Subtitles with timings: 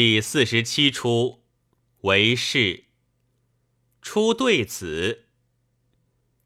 [0.00, 1.42] 第四十七出
[2.02, 2.84] 为是。
[4.00, 5.24] 出对子，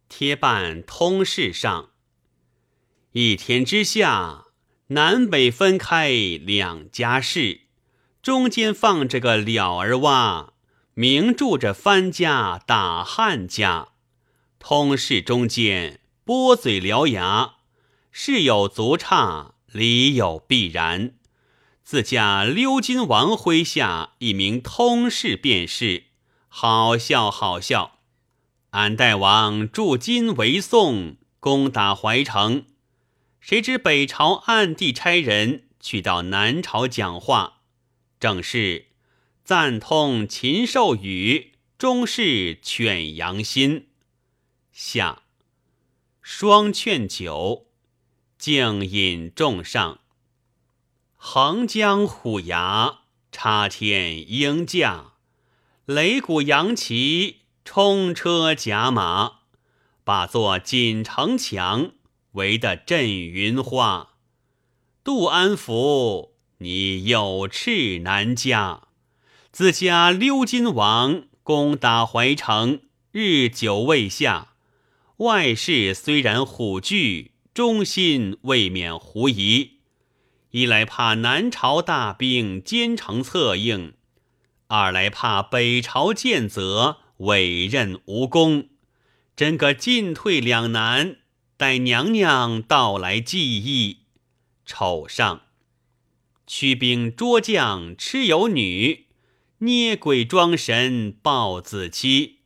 [0.09, 1.91] 贴办通事上。
[3.11, 4.47] 一天之下，
[4.87, 6.09] 南北分开
[6.41, 7.67] 两家事，
[8.23, 10.55] 中间放着个了儿蛙，
[10.95, 13.89] 明住着番家打汉家。
[14.59, 17.57] 通事中间拨嘴獠牙，
[18.11, 21.17] 事有足差，理有必然。
[21.93, 26.05] 自家鎏金王麾下一名通事便是。
[26.49, 27.99] 好笑，好笑！
[28.71, 32.65] 俺大王驻金为宋，攻打淮城，
[33.41, 37.61] 谁知北朝暗地差人去到南朝讲话，
[38.19, 38.87] 正是
[39.45, 43.89] 赞通禽兽语，终是犬羊心。
[44.73, 45.25] 下
[46.23, 47.67] 双劝酒，
[48.39, 49.99] 敬饮众上。
[51.25, 55.13] 横江虎牙，插天鹰驾。
[55.87, 59.35] 擂鼓扬旗，冲车甲马，
[60.03, 61.93] 把座锦城墙
[62.33, 64.15] 围得震云花。
[65.05, 68.89] 杜安福，你有翅难加。
[69.53, 72.81] 自家鎏金王攻打淮城，
[73.13, 74.55] 日久未下。
[75.19, 79.82] 外事虽然虎踞，忠心未免狐疑。
[80.53, 83.95] 一来怕南朝大兵兼程策应。
[84.69, 88.69] 二来怕北朝见责，委任无功，
[89.37, 91.17] 真个进退两难。
[91.57, 93.99] 待娘娘到来记忆。
[94.67, 95.43] 丑上，
[96.47, 99.07] 驱兵捉将蚩尤女，
[99.59, 102.41] 捏鬼装神抱子期。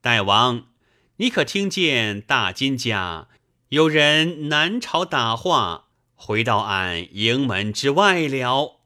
[0.00, 0.68] 大王，
[1.16, 3.28] 你可听见大金家
[3.70, 5.85] 有人南朝打话，
[6.16, 8.80] 回到俺营门之外了？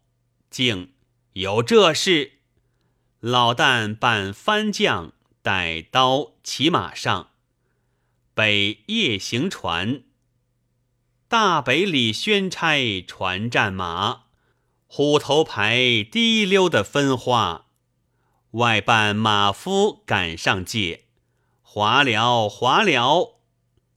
[0.50, 0.92] 竟
[1.32, 2.32] 有这事？
[3.20, 7.30] 老旦扮番将，带刀骑马上
[8.34, 10.02] 北夜行船。
[11.28, 14.24] 大北里宣差船战马，
[14.86, 17.66] 虎头牌滴溜的分花。
[18.52, 21.04] 外伴马夫赶上界，
[21.62, 23.38] 滑了滑了。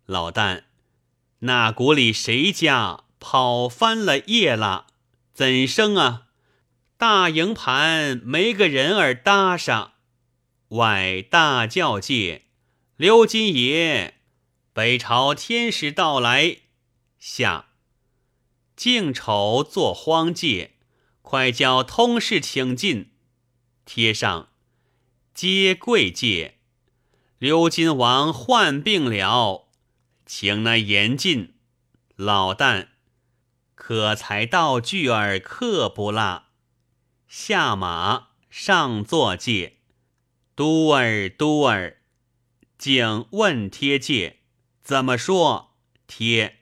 [0.06, 0.66] 老旦，
[1.40, 4.88] 那谷里谁家跑翻了夜了？
[5.34, 6.28] 怎生啊？
[6.97, 9.94] 大营盘没个人儿搭上，
[10.67, 12.44] 外大叫界，
[12.97, 14.16] 刘金爷，
[14.73, 16.57] 北朝天使到来。
[17.17, 17.67] 下，
[18.75, 20.72] 敬丑做荒界，
[21.22, 23.11] 快叫通事请进。
[23.85, 24.50] 贴上，
[25.34, 26.55] 接贵界，
[27.38, 29.69] 刘金王患病了，
[30.25, 31.53] 请那严进。
[32.16, 32.90] 老旦，
[33.75, 36.44] 可才道具儿刻不落。
[37.28, 39.78] 下马上坐戒，
[40.56, 42.01] 都儿都儿，
[42.78, 44.41] 竟问贴戒
[44.81, 45.75] 怎么说？
[46.06, 46.59] 贴。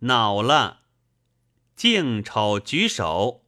[0.00, 0.80] 恼了，
[1.76, 3.44] 敬丑举手，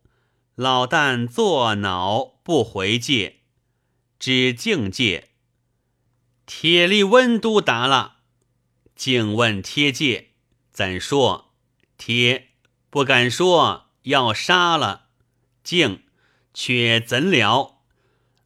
[0.54, 3.40] 老旦坐恼不回戒，
[4.18, 5.30] 只境界。
[6.44, 8.18] 铁力温都答了，
[8.94, 10.32] 竟问贴戒
[10.70, 11.54] 怎说？
[11.96, 12.51] 贴。
[12.92, 15.06] 不敢说，要杀了
[15.64, 16.02] 静。
[16.52, 17.78] 却怎了？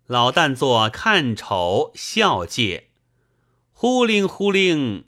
[0.06, 2.90] 老旦做看丑笑介，
[3.72, 5.06] 呼灵呼灵，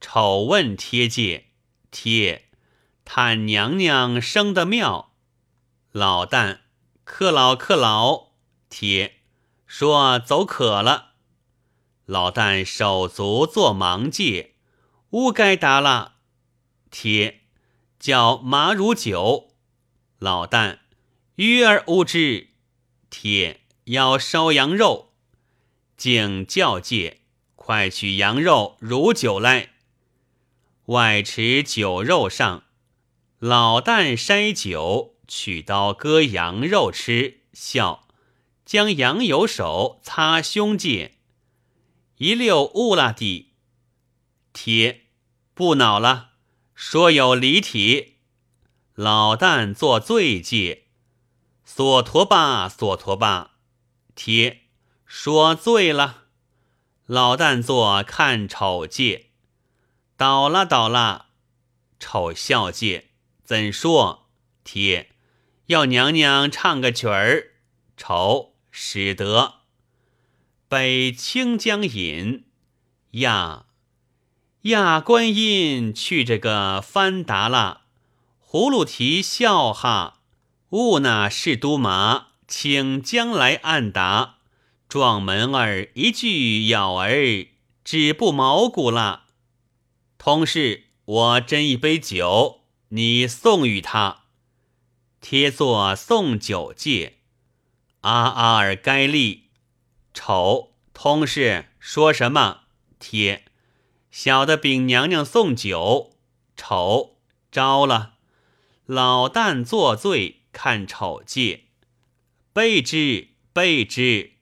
[0.00, 1.46] 丑问贴介，
[1.90, 2.48] 贴
[3.04, 5.14] 叹娘娘生得妙。
[5.90, 6.60] 老旦
[7.02, 8.28] 克老克老，
[8.68, 9.16] 贴
[9.66, 11.14] 说走渴了。
[12.06, 14.54] 老旦手足做忙介，
[15.10, 16.18] 乌该打了。
[16.92, 17.39] 贴
[18.00, 19.52] 叫马如酒。
[20.18, 20.78] 老旦。
[21.36, 22.48] 鱼儿无知，
[23.08, 25.12] 铁要烧羊肉，
[25.96, 27.20] 竟教戒
[27.56, 29.70] 快取羊肉如酒来。
[30.86, 32.64] 外持酒肉上，
[33.38, 38.06] 老旦筛酒，取刀割羊肉吃，笑
[38.66, 41.16] 将羊油手擦胸界，
[42.16, 43.52] 一溜乌拉地。
[44.52, 45.06] 铁
[45.54, 46.29] 不恼了，
[46.82, 48.20] 说有离体。
[48.94, 50.86] 老旦做醉戒。
[51.62, 53.58] 索陀巴，索陀巴，
[54.14, 54.62] 贴
[55.04, 56.24] 说醉了。
[57.04, 59.26] 老旦做看丑戒，
[60.16, 61.26] 倒了倒了。
[61.98, 63.10] 丑笑戒
[63.44, 64.30] 怎说？
[64.64, 65.10] 贴
[65.66, 67.56] 要娘娘唱个曲儿。
[67.98, 69.56] 丑使得
[70.66, 72.46] 北清江引
[73.10, 73.66] 呀
[74.64, 77.84] 亚，观音去这个翻达啦，
[78.46, 80.18] 葫芦提笑哈。
[80.68, 84.36] 兀那是都麻请将来暗答。
[84.86, 87.48] 撞门儿一句咬儿，
[87.82, 89.24] 止不毛骨啦。
[90.18, 92.60] 同事，我斟一杯酒，
[92.90, 94.24] 你送与他。
[95.22, 97.20] 贴作送酒戒。
[98.02, 99.44] 阿阿尔该立。
[100.12, 102.64] 丑，通事说什么？
[102.98, 103.46] 贴，
[104.10, 106.16] 小的禀娘娘送酒。
[106.56, 107.16] 丑，
[107.50, 108.14] 招了。
[108.86, 111.64] 老旦作罪，看丑戒。
[112.52, 114.32] 备之，备之。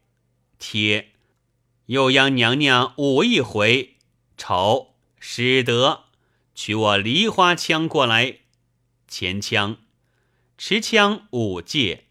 [0.59, 1.13] 贴，
[1.87, 3.97] 又央娘娘舞一回。
[4.37, 6.05] 丑，使得，
[6.55, 8.39] 取我梨花枪过来。
[9.07, 9.77] 前枪，
[10.57, 12.07] 持枪舞戒。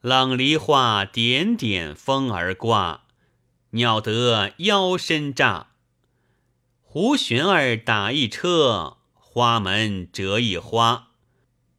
[0.00, 3.04] 冷梨花点点风儿刮，
[3.70, 5.71] 鸟得腰身炸。
[6.94, 11.08] 胡寻儿打一车，花门折一花，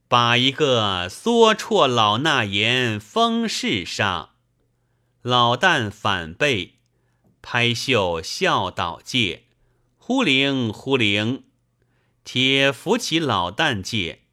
[0.07, 4.31] 把一个缩绰老衲言风势杀。
[5.21, 6.77] 老旦反背，
[7.43, 9.43] 拍袖笑倒戒，
[9.97, 11.43] 忽灵忽灵，
[12.23, 14.23] 铁扶起老旦戒，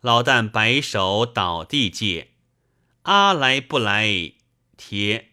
[0.00, 2.32] 老旦摆手倒地戒。
[3.02, 4.32] 阿来不来，
[4.76, 5.28] 铁，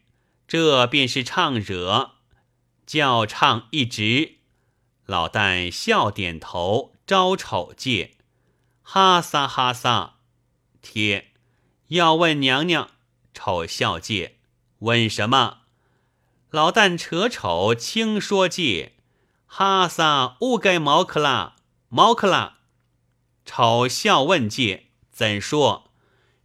[0.47, 2.11] 这便是唱惹，
[2.85, 4.42] 叫唱一直。
[5.05, 8.15] 老旦笑点头，招丑戒，
[8.81, 10.15] 哈撒哈撒，
[10.81, 11.31] 贴，
[11.89, 12.89] 要问娘娘，
[13.33, 14.37] 丑笑戒，
[14.79, 15.59] 问什么？
[16.49, 18.93] 老旦扯丑轻说戒，
[19.45, 21.55] 哈撒勿该毛克拉，
[21.89, 22.59] 毛克拉，
[23.45, 25.91] 丑笑问戒，怎说？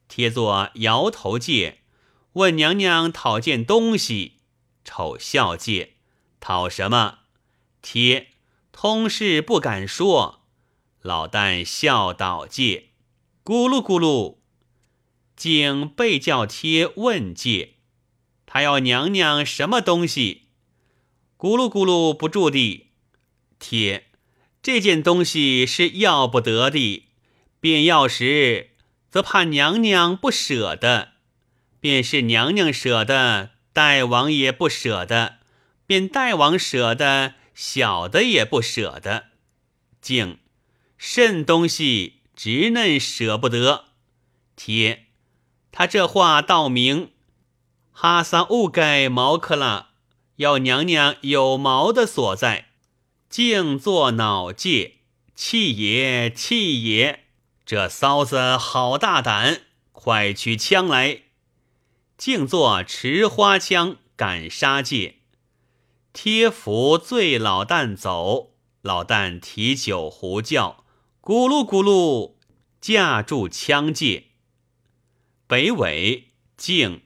[0.08, 1.78] 贴作摇头戒，
[2.32, 4.38] 问娘娘讨件东西。
[4.84, 5.94] 丑笑戒，
[6.40, 7.18] 讨什么？
[7.82, 8.28] 贴
[8.80, 10.44] 通事不敢说。
[11.02, 12.90] 老旦笑道戒，
[13.42, 14.36] 咕噜咕噜，
[15.34, 17.74] 竟被叫贴问戒，
[18.46, 20.50] 他要娘娘什么东西？
[21.36, 22.90] 咕噜咕噜不住地，
[23.58, 24.06] 贴
[24.62, 27.08] 这件东西是要不得的，
[27.58, 28.76] 便要时。
[29.10, 31.14] 则怕娘娘不舍得，
[31.80, 35.38] 便是娘娘舍得，大王也不舍得；
[35.84, 39.30] 便大王舍得，小的也不舍得。
[40.00, 40.38] 竟
[40.96, 43.86] 甚东西直嫩舍不得？
[44.54, 45.06] 贴
[45.72, 47.10] 他这话道明，
[47.90, 49.88] 哈桑勿该毛克拉，
[50.36, 52.68] 要娘娘有毛的所在，
[53.28, 54.98] 静坐脑界，
[55.34, 57.24] 气也气也。
[57.66, 59.62] 这骚子好大胆！
[59.90, 61.22] 快取枪来！
[62.16, 65.17] 静坐持花枪赶杀戒，
[66.20, 68.56] 贴符醉老旦走。
[68.82, 70.84] 老旦提酒壶叫，
[71.22, 72.32] 咕噜咕噜
[72.80, 74.24] 架住枪戒。
[75.46, 77.02] 北尾静，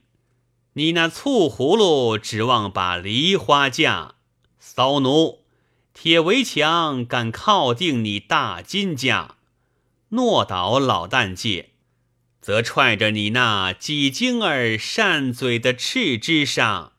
[0.73, 4.15] 你那醋葫芦指望把梨花架？
[4.57, 5.43] 骚奴，
[5.93, 9.35] 铁围墙敢靠定你大金家？
[10.09, 11.73] 诺倒老旦戒，
[12.41, 16.92] 则踹着你那几经儿善嘴的翅之上，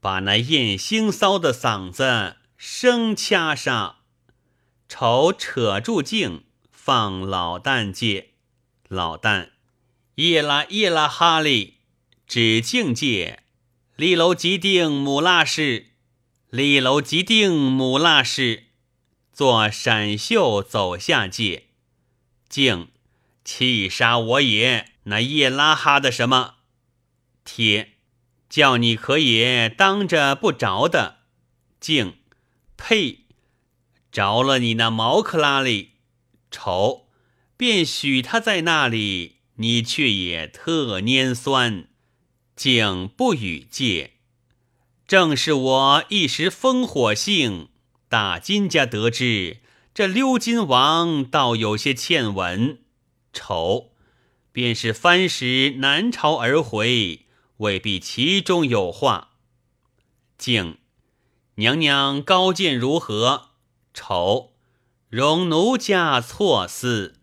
[0.00, 3.96] 把那艳星骚的嗓子生掐上。
[4.88, 8.30] 丑扯住镜，放老旦戒。
[8.88, 9.50] 老旦，
[10.14, 11.74] 叶拉叶拉哈利，
[12.26, 13.42] 指境界。
[13.96, 15.88] 立楼即定母腊氏，
[16.50, 18.68] 立楼即定母腊氏，
[19.32, 21.64] 做闪袖走下界。
[22.48, 22.90] 竟
[23.44, 24.92] 气杀我也！
[25.04, 26.54] 那叶拉哈的什么？
[27.44, 27.97] 贴
[28.48, 31.18] 叫你可也当着不着的。
[31.80, 32.16] 竟
[32.76, 33.26] 呸！
[34.10, 35.92] 着了你那毛克拉里，
[36.50, 37.08] 丑
[37.56, 41.88] 便许他在那里，你却也特拈酸。
[42.56, 44.14] 竟不与借，
[45.06, 47.68] 正是我一时烽火性，
[48.08, 49.58] 大金家得知。
[49.94, 52.80] 这溜金王倒有些欠吻，
[53.32, 53.92] 丑，
[54.50, 57.26] 便是番时南朝而回，
[57.58, 59.30] 未必其中有话。
[60.36, 60.78] 敬
[61.56, 63.50] 娘娘高见如何？
[63.94, 64.52] 丑，
[65.08, 67.16] 容奴家错思。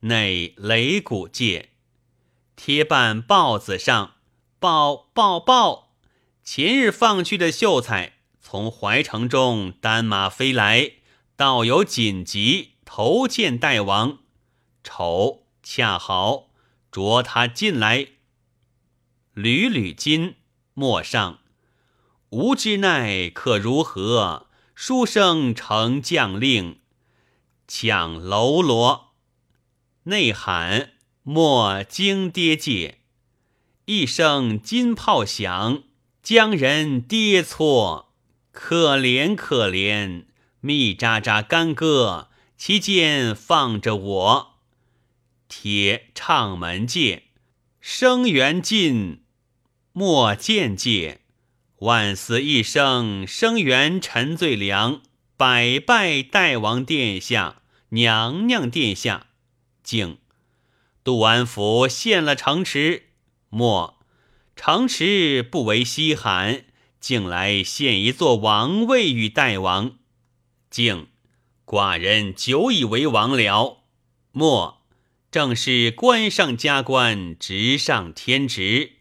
[0.00, 1.70] 内擂鼓界，
[2.56, 4.14] 贴半报子上
[4.58, 5.92] 报报报，
[6.42, 10.94] 前日放去的秀才从怀城中单马飞来。
[11.36, 14.18] 道有紧急，投见大王。
[14.84, 16.50] 丑恰好
[16.90, 18.08] 着他进来。
[19.34, 20.34] 缕缕金
[20.74, 21.38] 陌上，
[22.28, 24.48] 吾之奈可如何？
[24.74, 26.80] 书生成将令，
[27.66, 29.14] 抢楼罗。
[30.02, 32.98] 内喊莫惊跌界，
[33.86, 35.84] 一声金炮响，
[36.22, 38.12] 将人跌错。
[38.50, 40.26] 可怜可怜，
[40.60, 44.54] 密扎扎干戈，其间放着我。
[45.48, 47.28] 铁唱门界，
[47.80, 49.21] 声源尽，
[49.92, 51.20] 莫见戒。
[51.80, 55.02] 万死一生，声源沉醉凉。
[55.36, 59.26] 百拜大王殿下，娘娘殿下，
[59.82, 60.18] 敬。
[61.02, 63.08] 杜安府献了城池，
[63.48, 63.98] 莫
[64.54, 66.64] 城池不为稀罕，
[67.00, 69.98] 竟来献一座王位与大王。
[70.70, 71.08] 敬
[71.66, 73.82] 寡人久已为王了，
[74.30, 74.86] 莫
[75.32, 78.92] 正是官上加官，职上添职。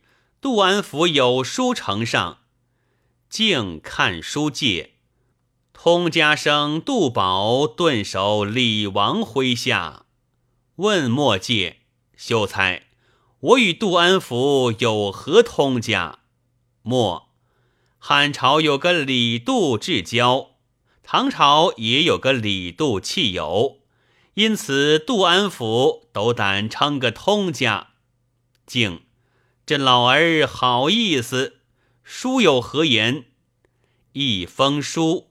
[0.42, 2.40] 杜安府有书呈上，
[3.30, 4.94] 静看书界。
[5.72, 10.08] 通家生杜宝顿首李王麾下，
[10.78, 11.82] 问莫介。
[12.18, 12.88] 秀才，
[13.40, 16.22] 我与杜安府有何通家？
[16.82, 17.30] 莫，
[18.00, 20.56] 汉朝有个李杜至交，
[21.04, 23.78] 唐朝也有个李杜弃友，
[24.34, 27.90] 因此杜安府斗胆称个通家。
[28.66, 29.04] 敬，
[29.72, 31.62] 这老儿好意思。
[32.04, 33.28] 书有何言？
[34.12, 35.30] 一封书，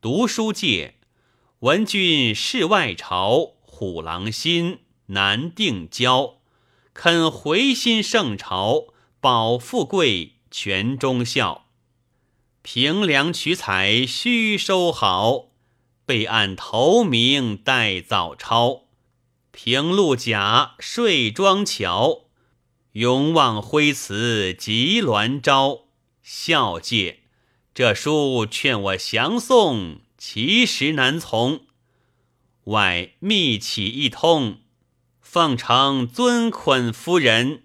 [0.00, 0.96] 读书界，
[1.60, 4.80] 闻君世外朝，虎狼心。
[5.06, 6.40] 难定交，
[6.92, 8.86] 肯回心圣朝，
[9.20, 11.66] 保富贵，全忠孝。
[12.62, 15.50] 平凉取采须收好，
[16.04, 18.86] 备案投名待早抄。
[19.52, 22.24] 平陆甲税庄桥，
[22.92, 25.82] 永望徽词急鸾招。
[26.22, 27.20] 孝戒，
[27.72, 31.60] 这书劝我降宋，其实难从。
[32.64, 34.58] 外密启一通。
[35.20, 37.62] 奉承尊捆夫人，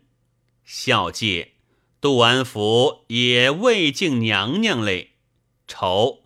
[0.64, 1.54] 孝戒，
[2.00, 5.14] 杜安府也未敬娘娘嘞。
[5.68, 6.20] 丑，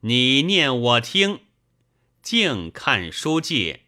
[0.00, 1.40] 你念我听。
[2.22, 3.82] 敬看书戒，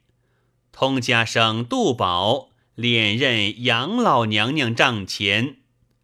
[0.73, 2.50] 通家生杜宝
[2.81, 5.59] 连任杨老娘娘帐前。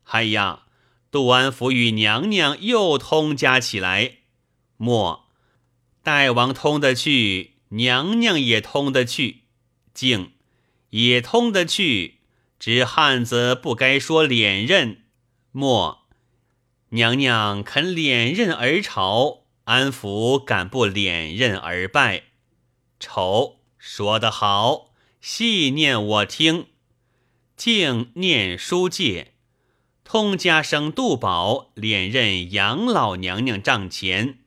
[0.05, 0.65] 哎呀，
[1.11, 4.19] 杜安府与娘娘又通家起来。
[4.77, 5.29] 莫，
[6.03, 9.43] 大王通得去，娘娘也通得去。
[9.95, 10.33] 敬。
[10.91, 12.21] 也通得去，
[12.59, 15.03] 只汉子不该说连任。
[15.51, 16.07] 莫，
[16.91, 22.23] 娘娘肯连任而朝，安抚敢不连任而拜？
[23.01, 26.67] 丑，说得好，细念我听。
[27.57, 29.33] 静念书戒，
[30.05, 34.39] 通家生杜宝连任杨老娘娘帐前。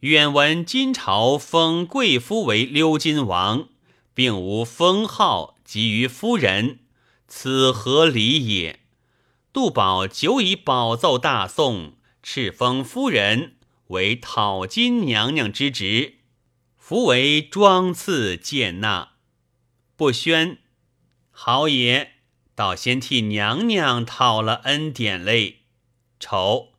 [0.00, 3.68] 远闻金朝封贵夫为溜金王。
[4.12, 6.80] 并无封号及于夫人，
[7.26, 8.80] 此何理也？
[9.50, 13.56] 杜宝久已保奏大宋，敕封夫人
[13.86, 16.16] 为讨金娘娘之职，
[16.76, 19.12] 夫为庄次见纳，
[20.00, 20.56] 不宣。
[21.30, 22.12] 好也，
[22.54, 25.58] 倒先替娘娘讨了恩典嘞。
[26.18, 26.72] 丑，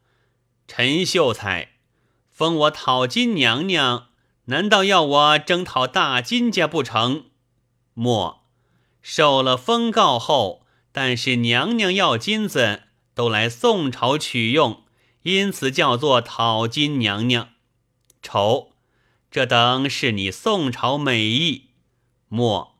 [0.68, 1.74] 陈秀才
[2.32, 4.08] 封我讨金娘娘。
[4.46, 7.25] 难道要我征讨大金家不成？
[7.94, 8.42] 莫
[9.04, 14.84] 受了封告后，但是娘娘要金子都来宋朝取用，
[15.22, 17.50] 因此叫做讨金娘娘。
[18.24, 18.72] 丑，
[19.30, 21.68] 这等是你宋朝美意。
[22.28, 22.72] 莫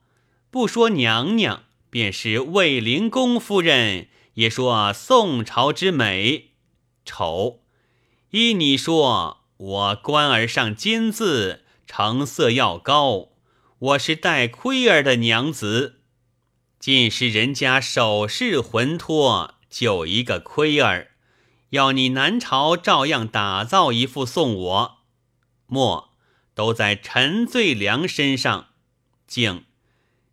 [0.52, 6.52] 不说娘娘，便是卫灵公夫人也说宋朝之美。
[7.06, 7.62] 丑，
[8.32, 9.40] 依你说。
[9.58, 13.30] 我官儿上金字，成色要高。
[13.78, 16.02] 我是戴盔儿的娘子，
[16.80, 21.12] 尽是人家首饰魂脱，就一个盔儿，
[21.70, 24.98] 要你南朝照样打造一副送我。
[25.68, 26.16] 莫
[26.56, 28.70] 都在陈最良身上，
[29.28, 29.66] 敬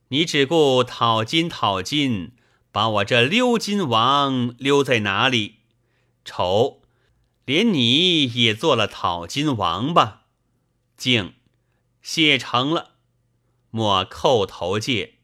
[0.09, 2.33] 你只顾讨金讨金，
[2.73, 5.57] 把我这溜金王溜在哪里？
[6.25, 6.83] 丑。
[7.45, 10.25] 连你也做了讨金王吧？
[10.99, 11.33] 敬，
[12.03, 12.97] 谢成了。
[13.71, 15.15] 莫叩头戒，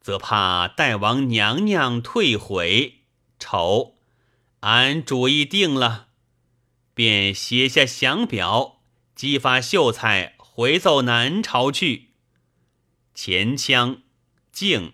[0.00, 3.02] 则怕大王娘娘退悔。
[3.38, 3.94] 丑，
[4.60, 6.08] 俺主意定了，
[6.92, 8.80] 便写下降表，
[9.14, 12.08] 激发秀才回奏南朝去。
[13.14, 14.02] 前腔，
[14.60, 14.92] 敬，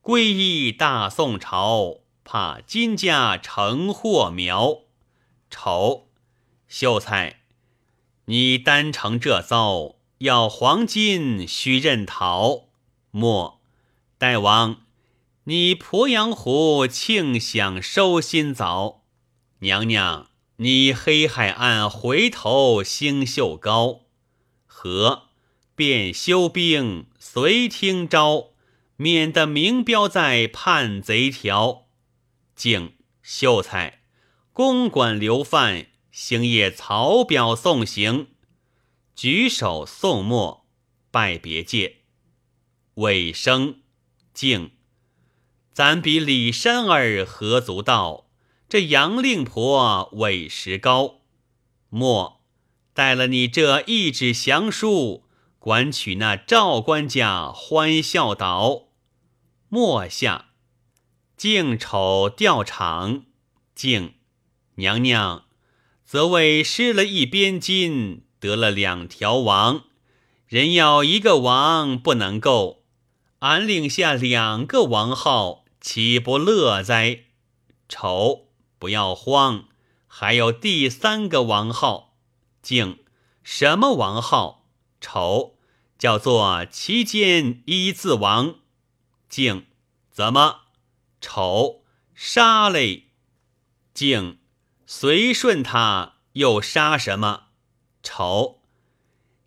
[0.00, 4.82] 皈依大宋朝，怕金家成祸苗。
[5.50, 6.06] 丑，
[6.68, 7.40] 秀才，
[8.26, 12.66] 你单成这遭，要黄金须认讨。
[13.10, 13.60] 莫，
[14.18, 14.82] 大王，
[15.44, 19.02] 你鄱阳湖庆享收心早，
[19.58, 20.28] 娘娘
[20.58, 24.02] 你黑海岸回头星宿高，
[24.64, 25.24] 和
[25.74, 28.50] 便休兵随听招，
[28.96, 31.86] 免得明标在叛贼条。
[32.54, 34.00] 敬秀才，
[34.52, 38.28] 公馆留饭，星夜草表送行，
[39.14, 40.66] 举手送墨，
[41.10, 41.98] 拜别戒。
[42.94, 43.80] 尾声，
[44.32, 44.70] 敬。
[45.72, 48.30] 咱比李山儿何足道？
[48.68, 51.20] 这杨令婆委实高。
[51.90, 52.40] 莫
[52.94, 55.24] 带了你这一纸降书，
[55.58, 58.85] 管取那赵官家欢笑岛。
[59.76, 60.46] 末下，
[61.36, 63.24] 敬丑吊场。
[63.74, 64.14] 敬
[64.76, 65.44] 娘娘，
[66.02, 69.84] 则为失了一边金，得了两条王。
[70.46, 72.84] 人要一个王不能够，
[73.40, 75.66] 俺领下两个王号。
[75.78, 77.24] 岂不乐哉？
[77.86, 79.68] 丑，不要慌，
[80.06, 82.16] 还有第三个王号。
[82.62, 83.00] 敬，
[83.42, 84.64] 什么王号？
[85.02, 85.58] 丑，
[85.98, 88.54] 叫做其间一字王。
[89.36, 89.66] 静，
[90.10, 90.60] 怎么？
[91.20, 91.82] 丑，
[92.14, 93.08] 杀嘞！
[93.92, 94.38] 静，
[94.86, 97.48] 随顺他又杀什么？
[98.02, 98.62] 丑，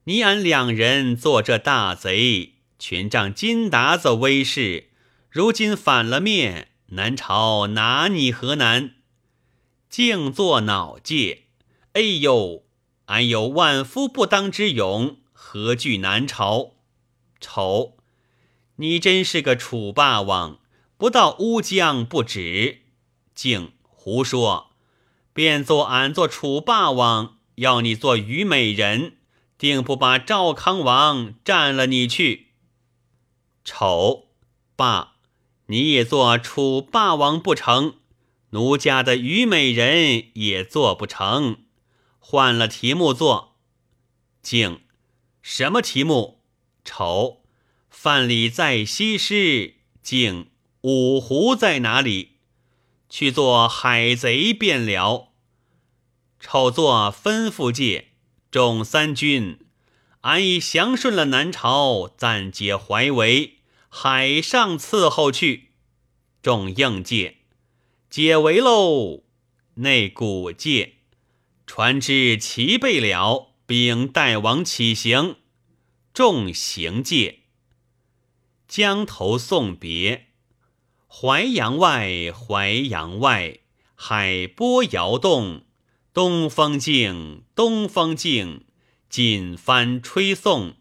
[0.03, 4.91] 你俺两人做这大贼，全仗金达子威势。
[5.31, 8.93] 如今反了面，南朝拿你何难？
[9.89, 11.45] 静坐脑界，
[11.93, 12.63] 哎呦！
[13.05, 16.75] 俺有万夫不当之勇，何惧南朝？
[17.39, 17.97] 丑，
[18.81, 20.57] 你真是个楚霸王，
[20.97, 22.83] 不到乌江不止。
[23.35, 24.71] 竟胡说，
[25.33, 29.17] 便做俺做楚霸王，要你做虞美人，
[29.57, 32.53] 定不把赵康王占了你去。
[33.65, 34.29] 丑
[34.77, 35.15] 霸。
[35.65, 37.95] 你也做楚霸王不成？
[38.51, 41.65] 奴家的虞美人也做不成？
[42.17, 43.57] 换了题目做。
[44.41, 44.81] 竟，
[45.41, 46.39] 什么题目？
[46.85, 47.41] 丑，
[47.89, 49.75] 范蠡在西施。
[50.01, 50.49] 静，
[50.81, 52.37] 五湖在哪里？
[53.09, 55.29] 去做海贼便了。
[56.39, 58.09] 丑作吩咐界，
[58.49, 59.59] 众三军，
[60.21, 63.55] 俺已降顺了南朝，暂解怀围。
[63.89, 65.71] 海上伺候去，
[66.41, 67.37] 众应界
[68.09, 69.23] 解围喽。
[69.75, 70.95] 内古界
[71.65, 75.37] 船只齐备了，禀大王起行。
[76.13, 77.38] 众行界
[78.69, 80.27] 江头送别。
[81.07, 83.61] 淮阳外，淮阳外，
[83.95, 85.63] 海波摇动，
[86.13, 88.65] 东风静，东风静，
[89.09, 90.75] 锦帆吹送。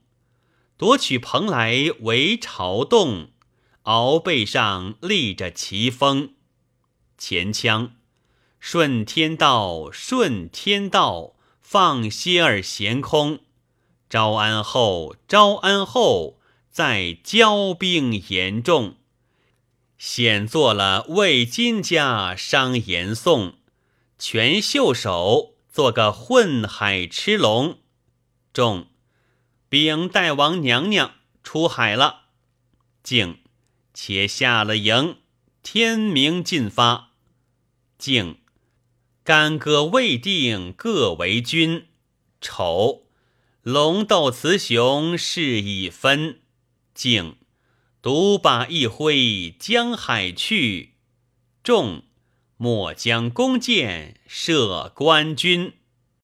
[0.76, 3.30] 夺取蓬莱为朝洞，
[3.84, 6.34] 鳌背上立着奇峰。
[7.16, 7.94] 前腔
[8.60, 13.40] 顺天道，顺天道，放歇儿闲空。
[14.10, 16.37] 招安后，招安后，
[16.78, 18.98] 在骄兵严重，
[19.98, 23.54] 显作了为金家伤严宋。
[24.16, 27.80] 全袖手做个混海吃龙，
[28.52, 28.86] 众。
[29.68, 32.26] 禀大王娘娘出海了，
[33.02, 33.40] 敬
[33.92, 35.16] 且下了营，
[35.64, 37.10] 天明进发。
[37.98, 38.38] 敬
[39.24, 41.88] 干戈未定，各为君。
[42.40, 43.08] 丑
[43.62, 46.42] 龙斗雌雄，是已分。
[46.98, 47.36] 静
[48.02, 50.94] 独把一挥，江海去。
[51.62, 52.02] 众
[52.56, 55.74] 莫将弓箭射官军。